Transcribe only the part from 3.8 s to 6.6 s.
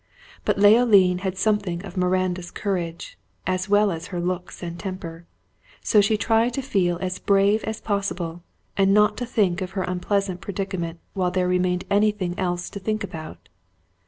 as her looks and temper; so she tried